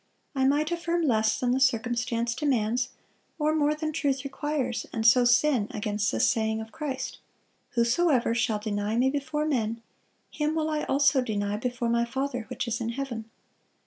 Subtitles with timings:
[0.33, 2.89] I might affirm less than the circumstance demands,
[3.37, 7.19] or more than truth requires, and so sin against this saying of Christ:
[7.75, 9.83] 'Whosoever shall deny Me before men,
[10.31, 13.29] him will I also deny before My Father which is in heaven.